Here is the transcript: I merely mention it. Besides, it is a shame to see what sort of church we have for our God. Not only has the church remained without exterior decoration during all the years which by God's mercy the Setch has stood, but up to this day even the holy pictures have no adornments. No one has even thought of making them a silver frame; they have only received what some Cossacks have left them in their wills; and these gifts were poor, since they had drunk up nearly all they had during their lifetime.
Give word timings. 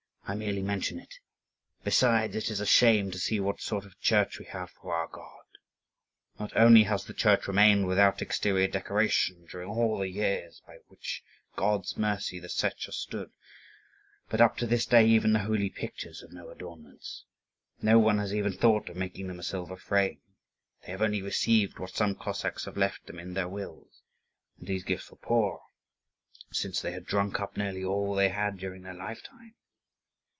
I 0.23 0.35
merely 0.35 0.61
mention 0.61 0.97
it. 0.97 1.15
Besides, 1.83 2.37
it 2.37 2.49
is 2.49 2.61
a 2.61 2.65
shame 2.65 3.11
to 3.11 3.19
see 3.19 3.41
what 3.41 3.59
sort 3.59 3.83
of 3.83 3.99
church 3.99 4.39
we 4.39 4.45
have 4.45 4.69
for 4.71 4.93
our 4.95 5.09
God. 5.09 5.43
Not 6.39 6.55
only 6.55 6.83
has 6.83 7.03
the 7.03 7.13
church 7.13 7.49
remained 7.49 7.85
without 7.85 8.21
exterior 8.21 8.69
decoration 8.69 9.45
during 9.51 9.67
all 9.67 9.97
the 9.97 10.07
years 10.07 10.61
which 10.87 11.21
by 11.53 11.61
God's 11.61 11.97
mercy 11.97 12.39
the 12.39 12.47
Setch 12.47 12.85
has 12.85 12.95
stood, 12.95 13.29
but 14.29 14.39
up 14.39 14.55
to 14.59 14.65
this 14.65 14.85
day 14.85 15.05
even 15.05 15.33
the 15.33 15.39
holy 15.39 15.69
pictures 15.69 16.21
have 16.21 16.31
no 16.31 16.49
adornments. 16.49 17.25
No 17.81 17.99
one 17.99 18.19
has 18.19 18.33
even 18.33 18.53
thought 18.53 18.87
of 18.87 18.95
making 18.95 19.27
them 19.27 19.39
a 19.39 19.43
silver 19.43 19.75
frame; 19.75 20.21
they 20.85 20.93
have 20.93 21.01
only 21.01 21.21
received 21.21 21.77
what 21.77 21.93
some 21.93 22.15
Cossacks 22.15 22.63
have 22.63 22.77
left 22.77 23.05
them 23.05 23.19
in 23.19 23.33
their 23.33 23.49
wills; 23.49 24.01
and 24.57 24.69
these 24.69 24.85
gifts 24.85 25.11
were 25.11 25.17
poor, 25.17 25.61
since 26.53 26.79
they 26.81 26.93
had 26.93 27.05
drunk 27.05 27.41
up 27.41 27.57
nearly 27.57 27.83
all 27.83 28.15
they 28.15 28.29
had 28.29 28.55
during 28.57 28.83
their 28.83 28.93
lifetime. 28.93 29.55